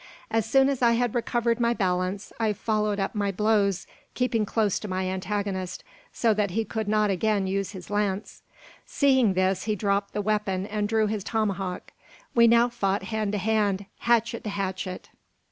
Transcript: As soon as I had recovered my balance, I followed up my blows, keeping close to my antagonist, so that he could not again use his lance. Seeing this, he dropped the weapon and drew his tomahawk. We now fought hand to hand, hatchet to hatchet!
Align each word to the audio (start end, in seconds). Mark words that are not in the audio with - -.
As 0.31 0.47
soon 0.47 0.67
as 0.67 0.81
I 0.81 0.93
had 0.93 1.13
recovered 1.13 1.59
my 1.59 1.75
balance, 1.75 2.33
I 2.39 2.53
followed 2.53 2.99
up 2.99 3.13
my 3.13 3.31
blows, 3.31 3.85
keeping 4.15 4.47
close 4.47 4.79
to 4.79 4.87
my 4.87 5.07
antagonist, 5.07 5.83
so 6.11 6.33
that 6.33 6.49
he 6.49 6.65
could 6.65 6.87
not 6.87 7.11
again 7.11 7.45
use 7.45 7.73
his 7.73 7.91
lance. 7.91 8.41
Seeing 8.87 9.35
this, 9.35 9.65
he 9.65 9.75
dropped 9.75 10.13
the 10.15 10.21
weapon 10.23 10.65
and 10.65 10.89
drew 10.89 11.05
his 11.05 11.23
tomahawk. 11.23 11.91
We 12.33 12.47
now 12.47 12.67
fought 12.67 13.03
hand 13.13 13.33
to 13.33 13.37
hand, 13.37 13.85
hatchet 13.99 14.43
to 14.45 14.49
hatchet! 14.49 15.09